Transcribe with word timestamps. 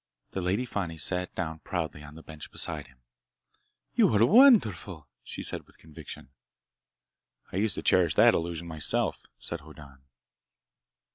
The 0.31 0.41
Lady 0.41 0.65
Fani 0.65 0.97
sat 0.97 1.35
down 1.35 1.59
proudly 1.59 2.01
on 2.01 2.15
the 2.15 2.23
bench 2.23 2.51
beside 2.51 2.87
him. 2.87 3.03
"You 3.93 4.11
are 4.15 4.25
wonderful!" 4.25 5.07
she 5.23 5.43
said 5.43 5.67
with 5.67 5.77
conviction. 5.77 6.29
"I 7.51 7.57
used 7.57 7.75
to 7.75 7.83
cherish 7.83 8.15
that 8.15 8.33
illusion 8.33 8.65
myself," 8.65 9.27
said 9.37 9.59
Hoddan. 9.59 9.99